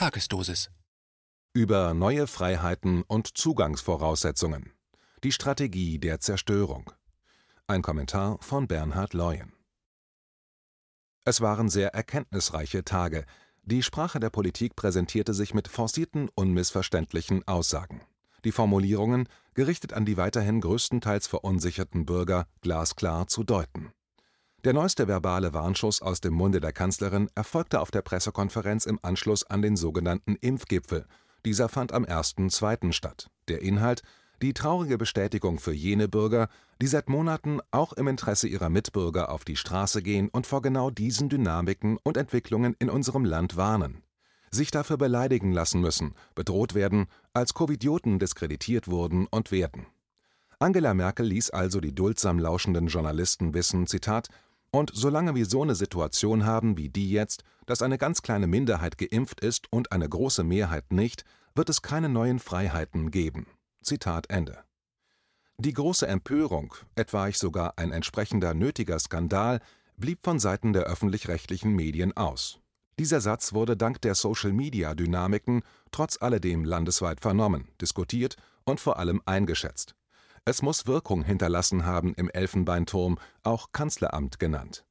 Tagesdosis. 0.00 0.70
Über 1.52 1.92
neue 1.92 2.26
Freiheiten 2.26 3.02
und 3.02 3.36
Zugangsvoraussetzungen. 3.36 4.72
Die 5.22 5.30
Strategie 5.30 5.98
der 5.98 6.20
Zerstörung. 6.20 6.90
Ein 7.66 7.82
Kommentar 7.82 8.38
von 8.40 8.66
Bernhard 8.66 9.12
Leuen. 9.12 9.52
Es 11.26 11.42
waren 11.42 11.68
sehr 11.68 11.92
erkenntnisreiche 11.92 12.82
Tage. 12.82 13.26
Die 13.60 13.82
Sprache 13.82 14.20
der 14.20 14.30
Politik 14.30 14.74
präsentierte 14.74 15.34
sich 15.34 15.52
mit 15.52 15.68
forcierten, 15.68 16.30
unmissverständlichen 16.34 17.46
Aussagen. 17.46 18.00
Die 18.46 18.52
Formulierungen, 18.52 19.28
gerichtet 19.52 19.92
an 19.92 20.06
die 20.06 20.16
weiterhin 20.16 20.62
größtenteils 20.62 21.26
verunsicherten 21.26 22.06
Bürger, 22.06 22.46
glasklar 22.62 23.26
zu 23.26 23.44
deuten. 23.44 23.92
Der 24.64 24.74
neueste 24.74 25.08
verbale 25.08 25.54
Warnschuss 25.54 26.02
aus 26.02 26.20
dem 26.20 26.34
Munde 26.34 26.60
der 26.60 26.72
Kanzlerin 26.72 27.30
erfolgte 27.34 27.80
auf 27.80 27.90
der 27.90 28.02
Pressekonferenz 28.02 28.84
im 28.84 28.98
Anschluss 29.00 29.42
an 29.42 29.62
den 29.62 29.74
sogenannten 29.74 30.36
Impfgipfel. 30.36 31.06
Dieser 31.46 31.70
fand 31.70 31.92
am 31.92 32.04
1.2. 32.04 32.92
statt. 32.92 33.30
Der 33.48 33.62
Inhalt 33.62 34.02
die 34.42 34.54
traurige 34.54 34.96
Bestätigung 34.96 35.58
für 35.58 35.72
jene 35.72 36.08
Bürger, 36.08 36.48
die 36.80 36.86
seit 36.86 37.08
Monaten 37.10 37.60
auch 37.70 37.92
im 37.92 38.08
Interesse 38.08 38.48
ihrer 38.48 38.70
Mitbürger 38.70 39.30
auf 39.30 39.44
die 39.44 39.56
Straße 39.56 40.02
gehen 40.02 40.28
und 40.30 40.46
vor 40.46 40.62
genau 40.62 40.90
diesen 40.90 41.28
Dynamiken 41.28 41.98
und 42.02 42.16
Entwicklungen 42.16 42.74
in 42.78 42.88
unserem 42.88 43.24
Land 43.24 43.56
warnen. 43.56 44.02
Sich 44.50 44.70
dafür 44.70 44.96
beleidigen 44.96 45.52
lassen 45.52 45.80
müssen, 45.80 46.14
bedroht 46.34 46.74
werden, 46.74 47.06
als 47.34 47.54
Covidioten 47.54 48.18
diskreditiert 48.18 48.88
wurden 48.88 49.26
und 49.26 49.52
werden. 49.52 49.86
Angela 50.58 50.92
Merkel 50.92 51.26
ließ 51.26 51.50
also 51.50 51.80
die 51.80 51.94
duldsam 51.94 52.38
lauschenden 52.38 52.88
Journalisten 52.88 53.54
wissen, 53.54 53.86
Zitat, 53.86 54.28
und 54.72 54.90
solange 54.94 55.34
wir 55.34 55.46
so 55.46 55.62
eine 55.62 55.74
Situation 55.74 56.44
haben 56.46 56.76
wie 56.76 56.88
die 56.88 57.10
jetzt, 57.10 57.42
dass 57.66 57.82
eine 57.82 57.98
ganz 57.98 58.22
kleine 58.22 58.46
Minderheit 58.46 58.98
geimpft 58.98 59.40
ist 59.40 59.72
und 59.72 59.92
eine 59.92 60.08
große 60.08 60.44
Mehrheit 60.44 60.92
nicht, 60.92 61.24
wird 61.54 61.68
es 61.68 61.82
keine 61.82 62.08
neuen 62.08 62.38
Freiheiten 62.38 63.10
geben. 63.10 63.46
Zitat 63.82 64.30
Ende. 64.30 64.58
Die 65.58 65.72
große 65.72 66.06
Empörung, 66.06 66.74
etwaig 66.94 67.36
sogar 67.36 67.74
ein 67.76 67.92
entsprechender 67.92 68.54
nötiger 68.54 68.98
Skandal, 68.98 69.60
blieb 69.96 70.20
von 70.24 70.38
Seiten 70.38 70.72
der 70.72 70.84
öffentlich-rechtlichen 70.84 71.72
Medien 71.74 72.16
aus. 72.16 72.60
Dieser 72.98 73.20
Satz 73.20 73.52
wurde 73.52 73.76
dank 73.76 74.00
der 74.02 74.14
Social-Media-Dynamiken 74.14 75.62
trotz 75.90 76.20
alledem 76.20 76.64
landesweit 76.64 77.20
vernommen, 77.20 77.68
diskutiert 77.80 78.36
und 78.64 78.80
vor 78.80 78.98
allem 78.98 79.20
eingeschätzt. 79.26 79.94
Es 80.44 80.62
muss 80.62 80.86
Wirkung 80.86 81.22
hinterlassen 81.22 81.84
haben 81.84 82.14
im 82.14 82.30
Elfenbeinturm, 82.30 83.18
auch 83.42 83.68
Kanzleramt 83.72 84.38
genannt. 84.38 84.84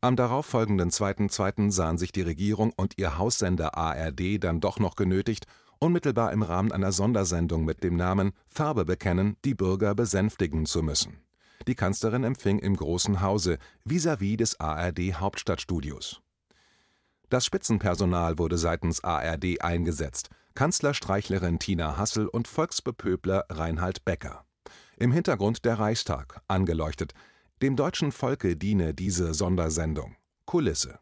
Am 0.00 0.16
darauffolgenden 0.16 0.90
2.2. 0.90 1.70
sahen 1.70 1.98
sich 1.98 2.12
die 2.12 2.22
Regierung 2.22 2.72
und 2.76 2.98
ihr 2.98 3.18
Haussender 3.18 3.76
ARD 3.76 4.42
dann 4.42 4.60
doch 4.60 4.78
noch 4.78 4.96
genötigt, 4.96 5.46
unmittelbar 5.78 6.32
im 6.32 6.42
Rahmen 6.42 6.72
einer 6.72 6.92
Sondersendung 6.92 7.64
mit 7.64 7.84
dem 7.84 7.96
Namen 7.96 8.32
Farbe 8.48 8.84
bekennen 8.84 9.36
die 9.44 9.54
Bürger 9.54 9.94
besänftigen 9.94 10.66
zu 10.66 10.82
müssen. 10.82 11.18
Die 11.66 11.74
Kanzlerin 11.74 12.24
empfing 12.24 12.58
im 12.58 12.76
Großen 12.76 13.20
Hause 13.20 13.58
vis-à-vis 13.84 14.36
des 14.36 14.60
ARD 14.60 15.14
Hauptstadtstudios. 15.14 16.20
Das 17.30 17.46
Spitzenpersonal 17.46 18.38
wurde 18.38 18.58
seitens 18.58 19.02
ARD 19.02 19.62
eingesetzt, 19.62 20.28
Kanzlerstreichlerin 20.54 21.58
Tina 21.58 21.96
Hassel 21.96 22.28
und 22.28 22.48
Volksbepöbler 22.48 23.44
Reinhard 23.48 24.04
Becker. 24.04 24.43
Im 24.96 25.12
Hintergrund 25.12 25.64
der 25.64 25.78
Reichstag, 25.78 26.40
angeleuchtet. 26.46 27.14
Dem 27.62 27.76
deutschen 27.76 28.12
Volke 28.12 28.56
diene 28.56 28.94
diese 28.94 29.34
Sondersendung. 29.34 30.16
Kulisse. 30.46 30.98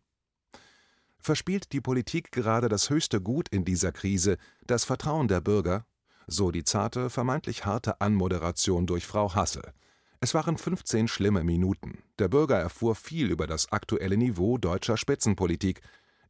Verspielt 1.18 1.72
die 1.72 1.80
Politik 1.80 2.32
gerade 2.32 2.68
das 2.68 2.90
höchste 2.90 3.20
Gut 3.20 3.48
in 3.50 3.64
dieser 3.64 3.92
Krise, 3.92 4.38
das 4.66 4.84
Vertrauen 4.84 5.28
der 5.28 5.40
Bürger? 5.40 5.86
So 6.26 6.50
die 6.50 6.64
zarte, 6.64 7.10
vermeintlich 7.10 7.64
harte 7.64 8.00
Anmoderation 8.00 8.86
durch 8.86 9.06
Frau 9.06 9.34
Hassel. 9.34 9.72
Es 10.20 10.34
waren 10.34 10.56
15 10.56 11.08
schlimme 11.08 11.44
Minuten. 11.44 11.98
Der 12.18 12.28
Bürger 12.28 12.58
erfuhr 12.58 12.94
viel 12.94 13.30
über 13.30 13.46
das 13.46 13.70
aktuelle 13.72 14.16
Niveau 14.16 14.56
deutscher 14.56 14.96
Spitzenpolitik. 14.96 15.80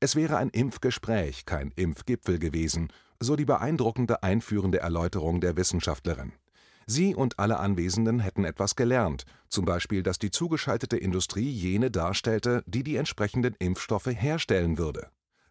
Es 0.01 0.17
wäre 0.17 0.37
ein 0.39 0.49
Impfgespräch, 0.51 1.47
kein 1.47 1.71
Impfgipfel 1.77 2.39
gewesen, 2.39 2.93
so 3.21 3.37
die 3.37 3.45
beeindruckende 3.45 4.23
einführende 4.23 4.81
Erläuterung 4.81 5.41
der 5.41 5.57
Wissenschaftlerin. 5.57 6.33
Sie 6.87 7.15
und 7.15 7.39
alle 7.39 7.59
Anwesenden 7.59 8.21
hätten 8.21 8.45
etwas 8.45 8.77
gelernt, 8.77 9.25
zum 9.49 9.65
Beispiel, 9.65 10.03
dass 10.03 10.19
die 10.19 10.31
zugeschaltete 10.31 10.97
Industrie 10.97 11.51
jene 11.51 11.91
darstellte, 11.91 12.63
die 12.67 12.83
die 12.83 12.97
entsprechenden 12.97 13.55
Impfstoffe 13.59 14.07
herstellen 14.07 14.79
würde. 14.79 15.09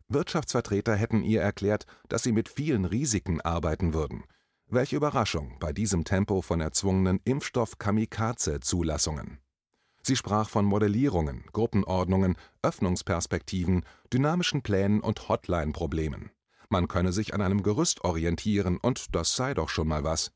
Wirtschaftsvertreter 0.08 0.96
hätten 0.96 1.24
ihr 1.24 1.42
erklärt, 1.42 1.86
dass 2.10 2.24
sie 2.24 2.32
mit 2.32 2.50
vielen 2.50 2.86
Risiken 2.86 3.42
arbeiten 3.42 3.94
würden. 3.94 4.24
Welche 4.68 4.96
Überraschung 4.96 5.58
bei 5.60 5.74
diesem 5.74 6.04
Tempo 6.04 6.42
von 6.42 6.62
erzwungenen 6.62 7.20
Impfstoff-Kamikaze-Zulassungen. 7.24 9.40
Sie 10.04 10.16
sprach 10.16 10.50
von 10.50 10.66
Modellierungen, 10.66 11.44
Gruppenordnungen, 11.52 12.36
Öffnungsperspektiven, 12.64 13.86
dynamischen 14.12 14.64
Plänen 14.64 15.02
und 15.02 15.30
Hotline-Problemen. 15.30 16.32
Man 16.70 16.88
könne 16.88 17.12
sich 17.12 17.34
an 17.34 17.42
einem 17.42 17.64
Gerüst 17.64 18.04
orientieren, 18.04 18.78
und 18.78 19.14
das 19.14 19.36
sei 19.36 19.54
doch 19.54 19.70
schon 19.70 19.90
mal 19.90 20.04
was. 20.04 20.32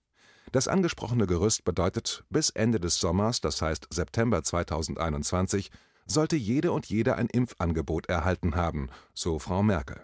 Das 0.56 0.70
angesprochene 0.70 1.28
Gerüst 1.28 1.66
bedeutet, 1.66 2.24
bis 2.30 2.50
Ende 2.50 2.80
des 2.80 2.98
Sommers, 2.98 3.42
das 3.42 3.62
heißt 3.62 3.88
September 3.90 4.42
2021, 4.42 5.70
sollte 6.06 6.38
jede 6.38 6.72
und 6.72 6.86
jeder 6.86 7.18
ein 7.18 7.28
Impfangebot 7.28 8.06
erhalten 8.06 8.56
haben, 8.56 8.88
so 9.14 9.38
Frau 9.38 9.64
Merkel. 9.64 10.02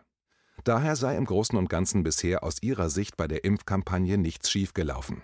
Daher 0.65 0.97
sei 0.97 1.15
im 1.15 1.23
Großen 1.23 1.57
und 1.57 1.69
Ganzen 1.69 2.03
bisher 2.03 2.43
aus 2.43 2.61
ihrer 2.61 2.89
Sicht 2.89 3.15
bei 3.15 3.29
der 3.29 3.45
Impfkampagne 3.45 4.17
nichts 4.17 4.51
schiefgelaufen. 4.51 5.21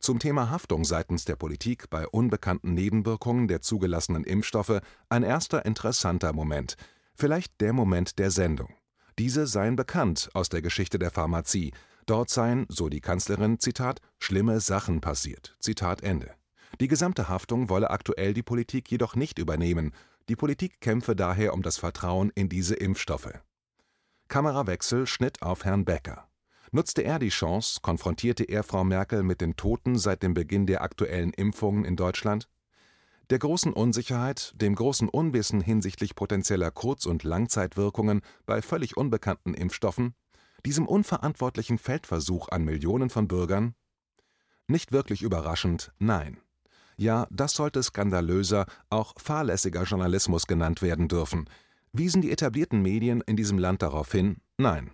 Zum 0.00 0.18
Thema 0.18 0.50
Haftung 0.50 0.84
seitens 0.84 1.24
der 1.24 1.36
Politik 1.36 1.88
bei 1.88 2.08
unbekannten 2.08 2.74
Nebenwirkungen 2.74 3.46
der 3.46 3.60
zugelassenen 3.60 4.24
Impfstoffe 4.24 4.80
ein 5.08 5.22
erster 5.22 5.64
interessanter 5.64 6.32
Moment, 6.32 6.76
vielleicht 7.14 7.60
der 7.60 7.72
Moment 7.72 8.18
der 8.18 8.32
Sendung. 8.32 8.74
Diese 9.20 9.46
seien 9.46 9.76
bekannt 9.76 10.30
aus 10.34 10.48
der 10.48 10.62
Geschichte 10.62 10.98
der 10.98 11.12
Pharmazie, 11.12 11.72
Dort 12.06 12.28
seien, 12.28 12.66
so 12.68 12.88
die 12.88 13.00
Kanzlerin, 13.00 13.58
Zitat, 13.58 14.00
schlimme 14.18 14.60
Sachen 14.60 15.00
passiert. 15.00 15.56
Zitat 15.60 16.02
Ende. 16.02 16.34
Die 16.80 16.88
gesamte 16.88 17.28
Haftung 17.28 17.68
wolle 17.68 17.90
aktuell 17.90 18.34
die 18.34 18.42
Politik 18.42 18.90
jedoch 18.90 19.16
nicht 19.16 19.38
übernehmen. 19.38 19.92
Die 20.28 20.36
Politik 20.36 20.80
kämpfe 20.80 21.16
daher 21.16 21.54
um 21.54 21.62
das 21.62 21.78
Vertrauen 21.78 22.30
in 22.34 22.48
diese 22.48 22.74
Impfstoffe. 22.74 23.32
Kamerawechsel 24.28 25.06
Schnitt 25.06 25.42
auf 25.42 25.64
Herrn 25.64 25.84
Becker. 25.84 26.28
Nutzte 26.72 27.04
er 27.04 27.18
die 27.18 27.28
Chance, 27.28 27.78
konfrontierte 27.82 28.44
er 28.44 28.64
Frau 28.64 28.82
Merkel 28.82 29.22
mit 29.22 29.40
den 29.40 29.54
Toten 29.54 29.96
seit 29.96 30.22
dem 30.22 30.34
Beginn 30.34 30.66
der 30.66 30.82
aktuellen 30.82 31.32
Impfungen 31.32 31.84
in 31.84 31.94
Deutschland? 31.94 32.48
Der 33.30 33.38
großen 33.38 33.72
Unsicherheit, 33.72 34.52
dem 34.60 34.74
großen 34.74 35.08
Unwissen 35.08 35.60
hinsichtlich 35.60 36.14
potenzieller 36.14 36.70
Kurz- 36.70 37.06
und 37.06 37.22
Langzeitwirkungen 37.22 38.20
bei 38.44 38.60
völlig 38.60 38.96
unbekannten 38.96 39.54
Impfstoffen? 39.54 40.14
Diesem 40.66 40.86
unverantwortlichen 40.86 41.78
Feldversuch 41.78 42.48
an 42.48 42.64
Millionen 42.64 43.10
von 43.10 43.28
Bürgern? 43.28 43.74
Nicht 44.66 44.92
wirklich 44.92 45.22
überraschend, 45.22 45.92
nein. 45.98 46.38
Ja, 46.96 47.26
das 47.30 47.52
sollte 47.54 47.82
skandalöser, 47.82 48.66
auch 48.88 49.14
fahrlässiger 49.16 49.82
Journalismus 49.82 50.46
genannt 50.46 50.80
werden 50.80 51.08
dürfen. 51.08 51.48
Wiesen 51.92 52.22
die 52.22 52.30
etablierten 52.30 52.82
Medien 52.82 53.20
in 53.26 53.36
diesem 53.36 53.58
Land 53.58 53.82
darauf 53.82 54.10
hin? 54.12 54.38
Nein. 54.58 54.90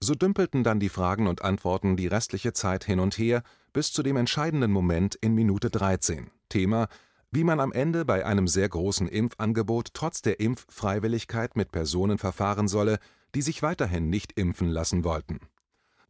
So 0.00 0.14
dümpelten 0.14 0.64
dann 0.64 0.80
die 0.80 0.88
Fragen 0.88 1.26
und 1.26 1.42
Antworten 1.42 1.96
die 1.96 2.06
restliche 2.06 2.52
Zeit 2.52 2.84
hin 2.84 3.00
und 3.00 3.16
her 3.16 3.42
bis 3.72 3.92
zu 3.92 4.02
dem 4.02 4.16
entscheidenden 4.16 4.70
Moment 4.70 5.14
in 5.14 5.34
Minute 5.34 5.70
13. 5.70 6.30
Thema 6.48 6.88
wie 7.34 7.42
man 7.42 7.58
am 7.58 7.72
Ende 7.72 8.04
bei 8.04 8.24
einem 8.24 8.46
sehr 8.46 8.68
großen 8.68 9.08
Impfangebot 9.08 9.88
trotz 9.92 10.22
der 10.22 10.38
Impffreiwilligkeit 10.38 11.56
mit 11.56 11.72
Personen 11.72 12.16
verfahren 12.16 12.68
solle, 12.68 13.00
die 13.34 13.42
sich 13.42 13.62
weiterhin 13.62 14.10
nicht 14.10 14.32
impfen 14.38 14.68
lassen 14.68 15.04
wollten. 15.04 15.40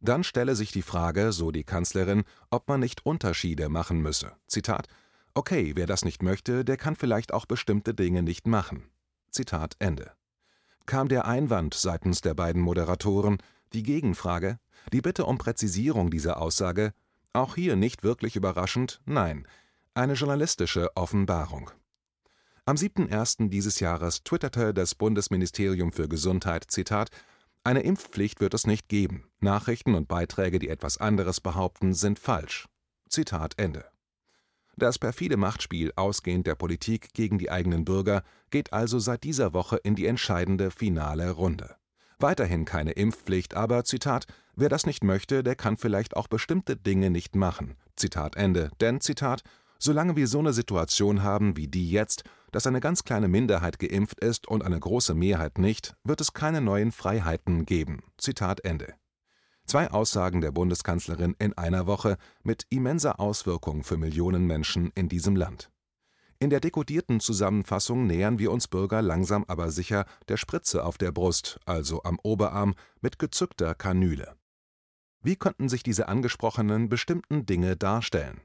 Dann 0.01 0.23
stelle 0.23 0.55
sich 0.55 0.71
die 0.71 0.81
Frage, 0.81 1.31
so 1.31 1.51
die 1.51 1.63
Kanzlerin, 1.63 2.23
ob 2.49 2.67
man 2.67 2.79
nicht 2.79 3.05
Unterschiede 3.05 3.69
machen 3.69 4.01
müsse. 4.01 4.33
Zitat: 4.47 4.87
Okay, 5.33 5.73
wer 5.75 5.87
das 5.87 6.05
nicht 6.05 6.21
möchte, 6.21 6.63
der 6.63 6.77
kann 6.77 6.95
vielleicht 6.95 7.33
auch 7.33 7.45
bestimmte 7.45 7.93
Dinge 7.93 8.21
nicht 8.23 8.47
machen. 8.47 8.89
Zitat 9.31 9.75
Ende. 9.79 10.11
Kam 10.85 11.07
der 11.07 11.25
Einwand 11.25 11.73
seitens 11.73 12.21
der 12.21 12.35
beiden 12.35 12.61
Moderatoren, 12.61 13.37
die 13.73 13.83
Gegenfrage, 13.83 14.59
die 14.93 15.01
Bitte 15.01 15.25
um 15.25 15.37
Präzisierung 15.37 16.11
dieser 16.11 16.39
Aussage, 16.39 16.93
auch 17.33 17.55
hier 17.55 17.75
nicht 17.75 18.03
wirklich 18.03 18.35
überraschend, 18.35 19.01
nein, 19.05 19.47
eine 19.93 20.13
journalistische 20.13 20.95
Offenbarung. 20.95 21.71
Am 22.67 22.77
7.1. 22.77 23.49
dieses 23.49 23.79
Jahres 23.79 24.23
twitterte 24.23 24.73
das 24.73 24.95
Bundesministerium 24.95 25.93
für 25.93 26.09
Gesundheit: 26.09 26.65
Zitat, 26.67 27.09
Eine 27.63 27.81
Impfpflicht 27.81 28.41
wird 28.41 28.55
es 28.55 28.65
nicht 28.65 28.89
geben. 28.89 29.29
Nachrichten 29.39 29.93
und 29.93 30.07
Beiträge, 30.07 30.57
die 30.57 30.69
etwas 30.69 30.97
anderes 30.97 31.41
behaupten, 31.41 31.93
sind 31.93 32.17
falsch. 32.17 32.67
Zitat 33.07 33.53
Ende. 33.57 33.85
Das 34.77 34.97
perfide 34.97 35.37
Machtspiel 35.37 35.93
ausgehend 35.95 36.47
der 36.47 36.55
Politik 36.55 37.13
gegen 37.13 37.37
die 37.37 37.51
eigenen 37.51 37.85
Bürger 37.85 38.23
geht 38.49 38.73
also 38.73 38.97
seit 38.97 39.23
dieser 39.23 39.53
Woche 39.53 39.77
in 39.77 39.93
die 39.93 40.07
entscheidende 40.07 40.71
finale 40.71 41.29
Runde. 41.29 41.75
Weiterhin 42.17 42.65
keine 42.65 42.93
Impfpflicht, 42.93 43.53
aber 43.53 43.83
Zitat, 43.83 44.25
wer 44.55 44.69
das 44.69 44.87
nicht 44.87 45.03
möchte, 45.03 45.43
der 45.43 45.55
kann 45.55 45.77
vielleicht 45.77 46.17
auch 46.17 46.27
bestimmte 46.27 46.75
Dinge 46.75 47.11
nicht 47.11 47.35
machen. 47.35 47.75
Zitat 47.95 48.35
Ende. 48.35 48.71
Denn 48.81 49.01
Zitat, 49.01 49.43
solange 49.77 50.15
wir 50.15 50.27
so 50.27 50.39
eine 50.39 50.53
Situation 50.53 51.21
haben 51.21 51.57
wie 51.57 51.67
die 51.67 51.91
jetzt, 51.91 52.23
dass 52.55 52.67
eine 52.67 52.79
ganz 52.79 53.03
kleine 53.03 53.27
Minderheit 53.27 53.79
geimpft 53.79 54.21
ist 54.21 54.47
und 54.47 54.63
eine 54.63 54.79
große 54.79 55.13
Mehrheit 55.13 55.57
nicht, 55.57 55.93
wird 56.05 56.21
es 56.21 56.31
keine 56.31 56.61
neuen 56.61 56.93
Freiheiten 56.93 57.65
geben. 57.65 58.01
Zitat 58.17 58.63
Ende. 58.63 58.93
Zwei 59.65 59.91
Aussagen 59.91 60.39
der 60.39 60.53
Bundeskanzlerin 60.53 61.35
in 61.37 61.51
einer 61.57 61.85
Woche 61.85 62.15
mit 62.43 62.65
immenser 62.69 63.19
Auswirkung 63.19 63.83
für 63.83 63.97
Millionen 63.97 64.47
Menschen 64.47 64.93
in 64.95 65.09
diesem 65.09 65.35
Land. 65.35 65.69
In 66.39 66.49
der 66.49 66.61
dekodierten 66.61 67.19
Zusammenfassung 67.19 68.07
nähern 68.07 68.39
wir 68.39 68.53
uns 68.53 68.69
Bürger 68.69 69.01
langsam 69.01 69.43
aber 69.49 69.69
sicher 69.69 70.05
der 70.29 70.37
Spritze 70.37 70.85
auf 70.85 70.97
der 70.97 71.11
Brust, 71.11 71.59
also 71.65 72.03
am 72.03 72.17
Oberarm, 72.23 72.73
mit 73.01 73.19
gezückter 73.19 73.75
Kanüle. 73.75 74.33
Wie 75.21 75.35
könnten 75.35 75.67
sich 75.67 75.83
diese 75.83 76.07
angesprochenen 76.07 76.87
bestimmten 76.87 77.45
Dinge 77.45 77.75
darstellen? 77.75 78.39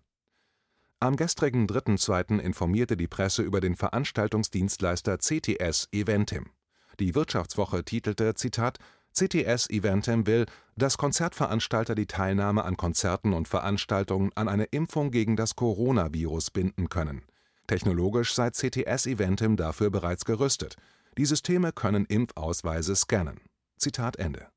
Am 1.02 1.16
gestrigen 1.16 1.66
3.2. 1.66 2.40
informierte 2.40 2.94
die 2.94 3.08
Presse 3.08 3.40
über 3.40 3.62
den 3.62 3.74
Veranstaltungsdienstleister 3.74 5.16
CTS 5.16 5.88
Eventim. 5.92 6.50
Die 6.98 7.14
Wirtschaftswoche 7.14 7.86
titelte: 7.86 8.34
Zitat, 8.34 8.78
CTS 9.14 9.70
Eventim 9.70 10.26
will, 10.26 10.44
dass 10.76 10.98
Konzertveranstalter 10.98 11.94
die 11.94 12.04
Teilnahme 12.04 12.66
an 12.66 12.76
Konzerten 12.76 13.32
und 13.32 13.48
Veranstaltungen 13.48 14.30
an 14.34 14.46
eine 14.46 14.64
Impfung 14.64 15.10
gegen 15.10 15.36
das 15.36 15.56
Coronavirus 15.56 16.50
binden 16.50 16.90
können. 16.90 17.22
Technologisch 17.66 18.34
sei 18.34 18.50
CTS 18.50 19.06
Eventim 19.06 19.56
dafür 19.56 19.88
bereits 19.88 20.26
gerüstet. 20.26 20.76
Die 21.16 21.24
Systeme 21.24 21.72
können 21.72 22.04
Impfausweise 22.04 22.94
scannen. 22.94 23.40
Zitat 23.78 24.16
Ende. 24.16 24.48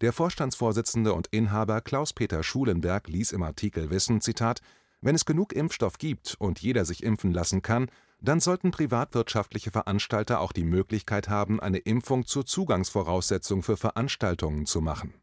Der 0.00 0.12
Vorstandsvorsitzende 0.12 1.12
und 1.12 1.26
Inhaber 1.32 1.80
Klaus-Peter 1.80 2.44
Schulenberg 2.44 3.08
ließ 3.08 3.32
im 3.32 3.42
Artikel 3.42 3.90
wissen: 3.90 4.20
Zitat, 4.20 4.60
Wenn 5.00 5.14
es 5.14 5.24
genug 5.24 5.52
Impfstoff 5.52 5.98
gibt 5.98 6.36
und 6.38 6.60
jeder 6.60 6.84
sich 6.84 7.02
impfen 7.02 7.32
lassen 7.32 7.62
kann, 7.62 7.90
dann 8.20 8.40
sollten 8.40 8.72
privatwirtschaftliche 8.72 9.70
Veranstalter 9.70 10.40
auch 10.40 10.52
die 10.52 10.64
Möglichkeit 10.64 11.28
haben, 11.28 11.60
eine 11.60 11.78
Impfung 11.78 12.26
zur 12.26 12.44
Zugangsvoraussetzung 12.46 13.62
für 13.62 13.76
Veranstaltungen 13.76 14.66
zu 14.66 14.80
machen. 14.80 15.14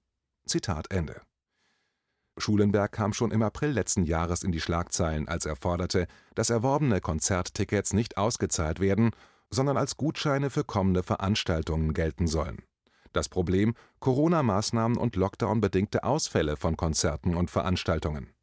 Zitat 0.45 0.92
Ende. 0.92 1.22
Schulenberg 2.38 2.92
kam 2.92 3.13
schon 3.13 3.31
im 3.31 3.42
April 3.42 3.72
letzten 3.72 4.04
Jahres 4.04 4.44
in 4.44 4.51
die 4.51 4.62
Schlagzeilen, 4.62 5.27
als 5.27 5.45
er 5.45 5.56
forderte, 5.56 6.07
dass 6.36 6.50
erworbene 6.50 7.01
Konzerttickets 7.01 7.94
nicht 7.94 8.18
ausgezahlt 8.18 8.80
werden, 8.80 9.12
sondern 9.50 9.77
als 9.77 9.98
Gutscheine 9.98 10.50
für 10.50 10.63
kommende 10.63 11.04
Veranstaltungen 11.04 11.94
gelten 11.94 12.27
sollen. 12.27 12.63
Das 13.13 13.30
Problem: 13.30 13.75
Corona-Maßnahmen 14.00 14.98
und 14.98 15.16
Lockdown-bedingte 15.16 16.04
Ausfälle 16.04 16.57
von 16.57 16.75
Konzerten 16.75 17.36
und 17.36 17.50
Veranstaltungen. 17.50 18.34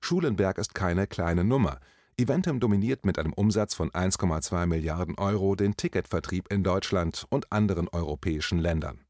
Schulenberg 0.00 0.58
ist 0.58 0.74
keine 0.74 1.06
kleine 1.06 1.44
Nummer. 1.44 1.78
Eventim 2.18 2.60
dominiert 2.60 3.04
mit 3.04 3.18
einem 3.18 3.32
Umsatz 3.32 3.74
von 3.74 3.90
1,2 3.90 4.66
Milliarden 4.66 5.18
Euro 5.18 5.54
den 5.54 5.76
Ticketvertrieb 5.76 6.50
in 6.50 6.62
Deutschland 6.64 7.26
und 7.28 7.52
anderen 7.52 7.88
europäischen 7.88 8.58
Ländern. 8.58 9.04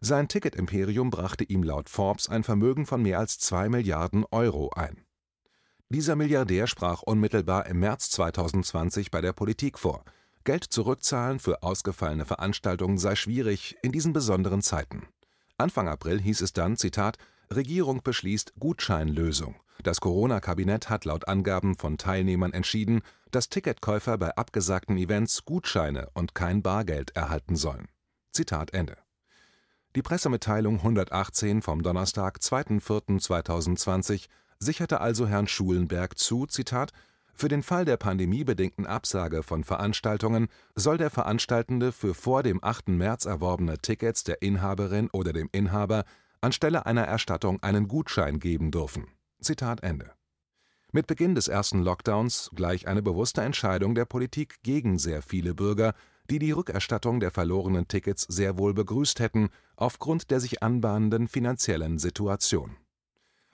Sein 0.00 0.28
Ticketimperium 0.28 1.10
brachte 1.10 1.44
ihm 1.44 1.62
laut 1.62 1.88
Forbes 1.88 2.28
ein 2.28 2.42
Vermögen 2.42 2.86
von 2.86 3.02
mehr 3.02 3.18
als 3.18 3.38
zwei 3.38 3.68
Milliarden 3.68 4.24
Euro 4.30 4.70
ein. 4.74 5.04
Dieser 5.88 6.16
Milliardär 6.16 6.66
sprach 6.66 7.02
unmittelbar 7.02 7.66
im 7.66 7.80
März 7.80 8.10
2020 8.10 9.10
bei 9.10 9.20
der 9.20 9.32
Politik 9.32 9.78
vor, 9.78 10.04
Geld 10.44 10.64
zurückzahlen 10.64 11.38
für 11.38 11.62
ausgefallene 11.62 12.24
Veranstaltungen 12.24 12.96
sei 12.96 13.14
schwierig 13.14 13.76
in 13.82 13.92
diesen 13.92 14.12
besonderen 14.12 14.62
Zeiten. 14.62 15.06
Anfang 15.58 15.88
April 15.88 16.20
hieß 16.20 16.40
es 16.40 16.54
dann, 16.54 16.76
Zitat, 16.76 17.18
Regierung 17.54 18.02
beschließt 18.02 18.54
Gutscheinlösung. 18.60 19.56
Das 19.82 20.00
Corona-Kabinett 20.00 20.88
hat 20.88 21.04
laut 21.04 21.26
Angaben 21.26 21.74
von 21.74 21.98
Teilnehmern 21.98 22.52
entschieden, 22.52 23.00
dass 23.32 23.48
Ticketkäufer 23.48 24.18
bei 24.18 24.36
abgesagten 24.36 24.96
Events 24.96 25.44
Gutscheine 25.44 26.08
und 26.14 26.34
kein 26.34 26.62
Bargeld 26.62 27.16
erhalten 27.16 27.56
sollen. 27.56 27.88
Zitat 28.32 28.72
Ende. 28.72 28.96
Die 29.96 30.02
Pressemitteilung 30.02 30.76
118 30.76 31.62
vom 31.62 31.82
Donnerstag, 31.82 32.38
2.4.2020 32.38 34.26
sicherte 34.60 35.00
also 35.00 35.26
Herrn 35.26 35.48
Schulenberg 35.48 36.16
zu, 36.16 36.46
Zitat, 36.46 36.92
für 37.34 37.48
den 37.48 37.62
Fall 37.62 37.84
der 37.84 37.96
pandemiebedingten 37.96 38.86
Absage 38.86 39.42
von 39.42 39.64
Veranstaltungen 39.64 40.48
soll 40.76 40.98
der 40.98 41.10
Veranstaltende 41.10 41.90
für 41.90 42.14
vor 42.14 42.42
dem 42.42 42.62
8. 42.62 42.88
März 42.88 43.24
erworbene 43.24 43.78
Tickets 43.78 44.22
der 44.22 44.42
Inhaberin 44.42 45.08
oder 45.10 45.32
dem 45.32 45.48
Inhaber 45.50 46.04
anstelle 46.40 46.86
einer 46.86 47.04
Erstattung 47.04 47.62
einen 47.62 47.88
Gutschein 47.88 48.38
geben 48.40 48.70
dürfen. 48.70 49.06
Zitat 49.40 49.82
Ende. 49.82 50.12
Mit 50.92 51.06
Beginn 51.06 51.34
des 51.34 51.46
ersten 51.48 51.82
Lockdowns 51.82 52.50
gleich 52.54 52.88
eine 52.88 53.02
bewusste 53.02 53.42
Entscheidung 53.42 53.94
der 53.94 54.06
Politik 54.06 54.56
gegen 54.62 54.98
sehr 54.98 55.22
viele 55.22 55.54
Bürger, 55.54 55.94
die 56.28 56.38
die 56.38 56.52
Rückerstattung 56.52 57.20
der 57.20 57.30
verlorenen 57.30 57.86
Tickets 57.88 58.22
sehr 58.22 58.58
wohl 58.58 58.74
begrüßt 58.74 59.20
hätten, 59.20 59.50
aufgrund 59.76 60.30
der 60.30 60.40
sich 60.40 60.62
anbahnenden 60.62 61.28
finanziellen 61.28 61.98
Situation. 61.98 62.76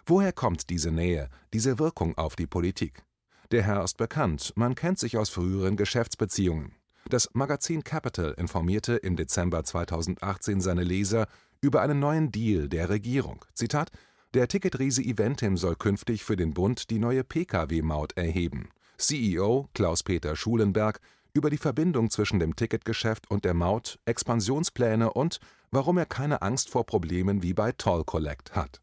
Woher 0.07 0.33
kommt 0.33 0.71
diese 0.71 0.91
Nähe, 0.91 1.29
diese 1.53 1.79
Wirkung 1.79 2.17
auf 2.17 2.37
die 2.37 2.47
Politik? 2.47 3.05
Der 3.51 3.63
Herr 3.63 3.85
ist 3.85 3.97
bekannt, 3.97 4.53
man 4.57 4.75
kennt 4.75 4.99
sich 4.99 5.17
aus 5.19 5.29
früheren 5.29 5.77
Geschäftsbeziehungen. 5.77 6.75
Das 7.09 7.31
Magazin 7.35 7.85
Capital 7.85 8.35
informierte 8.37 8.97
im 8.97 9.15
Dezember 9.15 9.63
2018 9.63 10.61
seine 10.61 10.83
Leser 10.83 11.29
über 11.61 11.81
einen 11.81 12.01
neuen 12.01 12.33
Deal 12.33 12.69
der 12.69 12.89
Regierung. 12.89 13.45
Zitat: 13.55 13.93
Der 14.35 14.49
Ticketriese 14.49 15.03
Eventim 15.03 15.57
soll 15.57 15.77
künftig 15.77 16.25
für 16.25 16.37
den 16.37 16.53
Bund 16.53 16.91
die 16.91 16.99
neue 16.99 17.23
Pkw-Maut 17.23 18.17
erheben. 18.17 18.71
CEO 18.99 19.69
Klaus-Peter 19.73 20.35
Schulenberg 20.35 21.01
über 21.33 21.49
die 21.49 21.59
Verbindung 21.59 22.11
zwischen 22.11 22.41
dem 22.41 22.57
Ticketgeschäft 22.57 23.31
und 23.31 23.45
der 23.45 23.55
Maut, 23.55 24.01
Expansionspläne 24.05 25.13
und 25.13 25.39
warum 25.71 25.99
er 25.99 26.07
keine 26.07 26.43
Angst 26.43 26.71
vor 26.71 26.87
Problemen 26.87 27.41
wie 27.41 27.55
bei 27.55 27.71
Toll 27.71 28.03
Collect 28.05 28.57
hat. 28.57 28.81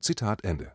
Zitat 0.00 0.42
Ende. 0.42 0.72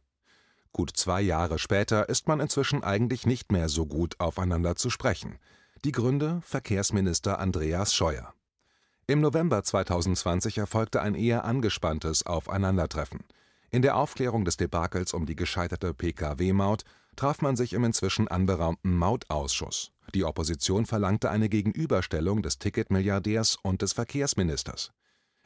Gut 0.73 0.91
zwei 0.95 1.21
Jahre 1.21 1.57
später 1.57 2.07
ist 2.07 2.27
man 2.27 2.39
inzwischen 2.39 2.83
eigentlich 2.83 3.25
nicht 3.25 3.51
mehr 3.51 3.67
so 3.67 3.87
gut 3.87 4.19
aufeinander 4.19 4.75
zu 4.75 4.91
sprechen. 4.91 5.39
Die 5.85 5.91
Gründe 5.91 6.39
Verkehrsminister 6.45 7.39
Andreas 7.39 7.93
Scheuer. 7.93 8.33
Im 9.05 9.19
November 9.19 9.61
2020 9.61 10.57
erfolgte 10.57 11.01
ein 11.01 11.13
eher 11.13 11.43
angespanntes 11.43 12.25
Aufeinandertreffen. 12.25 13.19
In 13.69 13.81
der 13.81 13.97
Aufklärung 13.97 14.45
des 14.45 14.55
Debakels 14.55 15.13
um 15.13 15.25
die 15.25 15.35
gescheiterte 15.35 15.93
Pkw-Maut 15.93 16.85
traf 17.17 17.41
man 17.41 17.57
sich 17.57 17.73
im 17.73 17.83
inzwischen 17.83 18.29
anberaumten 18.29 18.95
Mautausschuss. 18.95 19.91
Die 20.15 20.23
Opposition 20.23 20.85
verlangte 20.85 21.29
eine 21.29 21.49
Gegenüberstellung 21.49 22.41
des 22.43 22.59
Ticketmilliardärs 22.59 23.57
und 23.61 23.81
des 23.81 23.91
Verkehrsministers. 23.91 24.93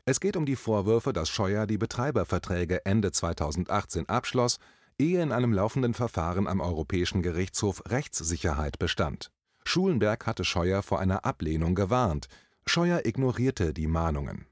Es 0.06 0.20
geht 0.20 0.38
um 0.38 0.46
die 0.46 0.56
Vorwürfe, 0.56 1.14
dass 1.14 1.30
Scheuer 1.30 1.66
die 1.66 1.80
Betreiberverträge 1.80 2.86
Ende 2.86 3.12
2018 3.12 4.08
abschloss, 4.08 4.60
ehe 5.00 5.20
in 5.20 5.32
einem 5.32 5.52
laufenden 5.52 5.96
Verfahren 5.96 6.46
am 6.46 6.62
Europäischen 6.62 7.24
Gerichtshof 7.24 7.82
Rechtssicherheit 7.88 8.78
bestand. 8.78 9.32
Schulenberg 9.68 10.26
hatte 10.26 10.44
Scheuer 10.44 10.82
vor 10.82 11.00
einer 11.00 11.26
Ablehnung 11.26 11.76
gewarnt. 11.76 12.28
Scheuer 12.66 13.06
ignorierte 13.06 13.74
die 13.74 13.88
Mahnungen. 13.88 14.48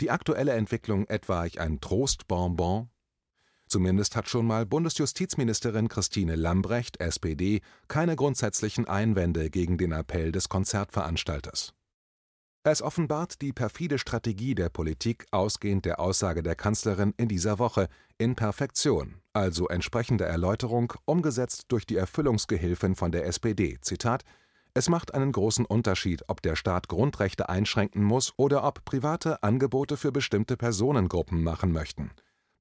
Die 0.00 0.10
aktuelle 0.10 0.52
Entwicklung 0.52 1.06
etwaig 1.08 1.60
ein 1.60 1.80
Trostbonbon 1.80 2.88
Zumindest 3.66 4.14
hat 4.14 4.28
schon 4.28 4.46
mal 4.46 4.66
Bundesjustizministerin 4.66 5.88
Christine 5.88 6.36
Lambrecht 6.36 7.00
(SPD) 7.00 7.60
keine 7.88 8.14
grundsätzlichen 8.14 8.86
Einwände 8.86 9.50
gegen 9.50 9.78
den 9.78 9.92
Appell 9.92 10.30
des 10.30 10.48
Konzertveranstalters. 10.48 11.74
Es 12.62 12.80
offenbart 12.80 13.42
die 13.42 13.52
perfide 13.52 13.98
Strategie 13.98 14.54
der 14.54 14.68
Politik 14.68 15.26
ausgehend 15.32 15.84
der 15.84 15.98
Aussage 16.00 16.42
der 16.42 16.54
Kanzlerin 16.54 17.12
in 17.16 17.28
dieser 17.28 17.58
Woche 17.58 17.88
in 18.16 18.36
Perfektion, 18.36 19.16
also 19.32 19.68
entsprechende 19.68 20.24
Erläuterung, 20.24 20.92
umgesetzt 21.04 21.64
durch 21.68 21.86
die 21.86 21.96
Erfüllungsgehilfin 21.96 22.94
von 22.94 23.12
der 23.12 23.26
SPD: 23.26 23.78
„Zitat, 23.82 24.24
Es 24.74 24.88
macht 24.88 25.14
einen 25.14 25.32
großen 25.32 25.64
Unterschied, 25.64 26.24
ob 26.28 26.42
der 26.42 26.56
Staat 26.56 26.88
Grundrechte 26.88 27.48
einschränken 27.48 28.02
muss 28.02 28.32
oder 28.36 28.64
ob 28.64 28.84
Private 28.84 29.42
Angebote 29.42 29.96
für 29.96 30.12
bestimmte 30.12 30.56
Personengruppen 30.56 31.42
machen 31.42 31.72
möchten 31.72 32.10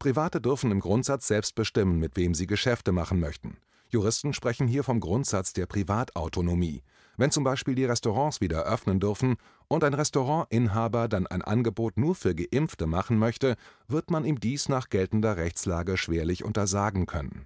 Private 0.04 0.42
dürfen 0.42 0.70
im 0.70 0.82
Grundsatz 0.82 1.28
selbst 1.28 1.56
bestimmen, 1.56 1.98
mit 1.98 2.18
wem 2.18 2.36
sie 2.36 2.46
Geschäfte 2.46 2.92
machen 2.92 3.22
möchten. 3.22 3.56
Juristen 3.88 4.34
sprechen 4.34 4.68
hier 4.68 4.84
vom 4.84 5.00
Grundsatz 5.00 5.54
der 5.54 5.66
Privatautonomie. 5.66 6.84
Wenn 7.16 7.32
zum 7.32 7.46
Beispiel 7.46 7.74
die 7.74 7.86
Restaurants 7.86 8.42
wieder 8.42 8.66
öffnen 8.66 9.00
dürfen 9.00 9.38
und 9.70 9.82
ein 9.86 9.94
Restaurantinhaber 9.94 11.08
dann 11.08 11.26
ein 11.26 11.42
Angebot 11.42 11.96
nur 11.96 12.16
für 12.16 12.36
Geimpfte 12.36 12.86
machen 12.86 13.18
möchte, 13.18 13.56
wird 13.88 14.12
man 14.12 14.26
ihm 14.26 14.42
dies 14.42 14.68
nach 14.68 14.90
geltender 14.90 15.38
Rechtslage 15.38 15.96
schwerlich 15.96 16.44
untersagen 16.44 17.06
können. 17.06 17.46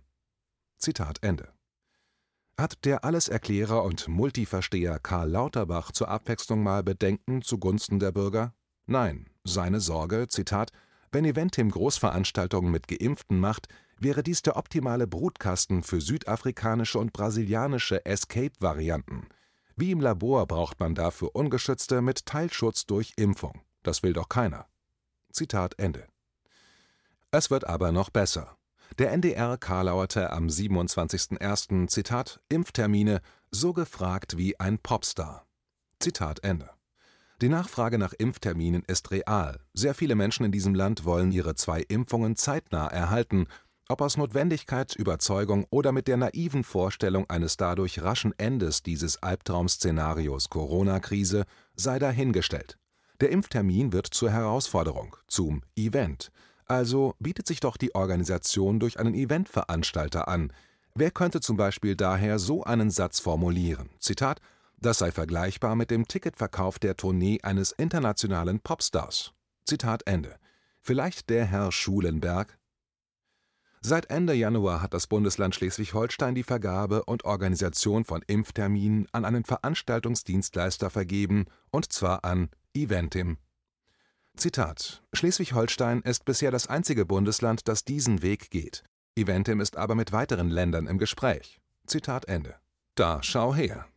Zitat 0.80 1.20
Ende. 1.22 1.57
Hat 2.58 2.86
der 2.86 3.04
Alleserklärer 3.04 3.84
und 3.84 4.08
Multiversteher 4.08 5.00
Karl 5.00 5.30
Lauterbach 5.30 5.92
zur 5.92 6.10
Abwechslung 6.10 6.64
mal 6.64 6.84
Bedenken 6.84 7.42
zugunsten 7.42 8.00
der 8.00 8.12
Bürger? 8.12 8.54
Nein, 8.88 9.28
Seine 9.48 9.80
Sorge, 9.80 10.28
Zitat, 10.28 10.72
wenn 11.10 11.24
Eventim 11.24 11.72
Großveranstaltungen 11.72 12.70
mit 12.70 12.90
Geimpften 12.90 13.40
macht, 13.40 13.70
wäre 13.98 14.22
dies 14.22 14.42
der 14.42 14.58
optimale 14.58 15.08
Brutkasten 15.08 15.84
für 15.84 16.02
südafrikanische 16.02 17.00
und 17.00 17.14
brasilianische 17.14 18.06
Escape-Varianten. 18.06 19.28
Wie 19.78 19.92
im 19.92 20.02
Labor 20.02 20.46
braucht 20.48 20.82
man 20.82 20.96
dafür 20.96 21.34
ungeschützte 21.34 22.02
mit 22.02 22.26
Teilschutz 22.26 22.86
durch 22.86 23.14
Impfung. 23.16 23.62
Das 23.84 24.04
will 24.04 24.12
doch 24.12 24.28
keiner. 24.28 24.68
Zitat 25.32 25.80
Ende. 25.80 26.06
Es 27.32 27.50
wird 27.50 27.66
aber 27.66 27.94
noch 27.94 28.10
besser. 28.10 28.57
Der 28.98 29.12
NDR 29.12 29.58
karlauerte 29.58 30.32
am 30.32 30.48
27.01. 30.48 31.88
Zitat 31.88 32.40
Impftermine 32.50 33.22
so 33.52 33.74
gefragt 33.74 34.38
wie 34.38 34.60
ein 34.60 34.80
Popstar. 34.80 35.46
Zitat 36.00 36.44
Ende. 36.44 36.70
Die 37.42 37.50
Nachfrage 37.50 38.00
nach 38.00 38.14
Impfterminen 38.14 38.84
ist 38.88 39.12
real. 39.12 39.60
Sehr 39.74 39.94
viele 39.94 40.16
Menschen 40.16 40.46
in 40.46 40.52
diesem 40.52 40.74
Land 40.74 41.06
wollen 41.06 41.32
ihre 41.32 41.54
zwei 41.54 41.82
Impfungen 41.82 42.36
zeitnah 42.36 42.88
erhalten, 42.88 43.46
ob 43.90 44.02
aus 44.02 44.18
Notwendigkeit, 44.18 44.96
Überzeugung 44.96 45.66
oder 45.70 45.92
mit 45.92 46.08
der 46.08 46.18
naiven 46.18 46.64
Vorstellung 46.64 47.30
eines 47.30 47.56
dadurch 47.56 48.02
raschen 48.02 48.34
Endes 48.38 48.82
dieses 48.82 49.22
Albtraum-Szenarios 49.22 50.50
Corona-Krise 50.50 51.46
sei 51.76 52.00
dahingestellt. 52.00 52.80
Der 53.22 53.30
Impftermin 53.30 53.94
wird 53.94 54.08
zur 54.08 54.32
Herausforderung, 54.32 55.16
zum 55.28 55.62
Event. 55.76 56.32
Also 56.68 57.16
bietet 57.20 57.48
sich 57.48 57.60
doch 57.60 57.78
die 57.78 57.96
Organisation 57.96 58.80
durch 58.80 59.00
einen 59.00 59.14
Eventveranstalter 59.14 60.28
an. 60.28 60.52
Wer 60.96 61.12
könnte 61.12 61.42
zum 61.42 61.58
Beispiel 61.58 61.96
daher 61.96 62.40
so 62.40 62.64
einen 62.64 62.92
Satz 62.92 63.20
formulieren? 63.20 63.90
Zitat 64.00 64.42
das 64.80 65.00
sei 65.00 65.12
vergleichbar 65.12 65.76
mit 65.76 65.90
dem 65.90 66.08
Ticketverkauf 66.08 66.78
der 66.78 66.96
Tournee 66.96 67.40
eines 67.42 67.72
internationalen 67.72 68.60
Popstars. 68.60 69.34
Zitat 69.66 70.04
Ende. 70.06 70.36
Vielleicht 70.82 71.30
der 71.30 71.46
Herr 71.46 71.72
Schulenberg? 71.72 72.58
Seit 73.82 74.10
Ende 74.10 74.34
Januar 74.34 74.82
hat 74.82 74.94
das 74.94 75.08
Bundesland 75.08 75.56
Schleswig-Holstein 75.56 76.36
die 76.36 76.44
Vergabe 76.44 77.04
und 77.06 77.26
Organisation 77.26 78.06
von 78.06 78.22
Impfterminen 78.28 79.08
an 79.14 79.26
einen 79.26 79.46
Veranstaltungsdienstleister 79.46 80.90
vergeben, 80.90 81.46
und 81.72 81.92
zwar 81.92 82.24
an 82.24 82.50
Eventim. 82.76 83.38
Zitat: 84.38 85.02
Schleswig-Holstein 85.14 86.02
ist 86.02 86.24
bisher 86.24 86.52
das 86.52 86.68
einzige 86.68 87.06
Bundesland, 87.08 87.68
das 87.68 87.84
diesen 87.84 88.22
Weg 88.22 88.52
geht. 88.52 88.84
Eventim 89.16 89.60
ist 89.60 89.78
aber 89.78 89.96
mit 89.96 90.12
weiteren 90.12 90.50
Ländern 90.50 90.86
im 90.86 91.00
Gespräch. 91.00 91.60
Zitat 91.88 92.26
Ende. 92.26 92.56
Da 92.94 93.24
schau 93.24 93.56
her. 93.56 93.88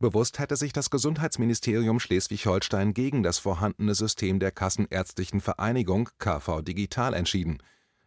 Bewusst 0.00 0.40
hätte 0.40 0.56
sich 0.56 0.72
das 0.72 0.90
Gesundheitsministerium 0.90 2.00
Schleswig-Holstein 2.00 2.92
gegen 2.92 3.22
das 3.22 3.38
vorhandene 3.38 3.94
System 3.94 4.40
der 4.40 4.50
Kassenärztlichen 4.50 5.40
Vereinigung 5.40 6.10
KV 6.18 6.62
Digital 6.62 7.14
entschieden. 7.14 7.58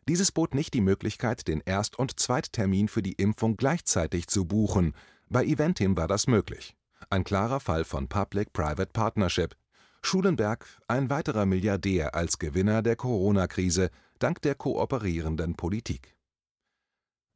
Dieses 0.09 0.33
bot 0.33 0.55
nicht 0.55 0.73
die 0.73 0.81
Möglichkeit, 0.81 1.47
den 1.47 1.61
Erst 1.65 1.97
und 1.97 2.19
Zweittermin 2.19 2.89
für 2.89 3.01
die 3.01 3.13
Impfung 3.13 3.55
gleichzeitig 3.55 4.27
zu 4.27 4.45
buchen, 4.45 4.93
bei 5.29 5.45
Eventim 5.45 5.95
war 5.95 6.07
das 6.07 6.27
möglich. 6.27 6.75
Ein 7.09 7.23
klarer 7.23 7.61
Fall 7.61 7.85
von 7.85 8.09
Public-Private 8.09 8.91
Partnership. 8.91 9.55
Schulenberg, 10.07 10.65
ein 10.87 11.09
weiterer 11.09 11.45
Milliardär 11.45 12.15
als 12.15 12.39
Gewinner 12.39 12.81
der 12.81 12.95
Corona-Krise, 12.95 13.89
dank 14.19 14.41
der 14.41 14.55
kooperierenden 14.55 15.55
Politik. 15.55 16.15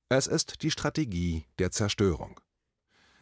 Es 0.07 0.25
ist 0.25 0.63
die 0.63 0.71
Strategie 0.71 1.43
der 1.59 1.71
Zerstörung. 1.71 2.39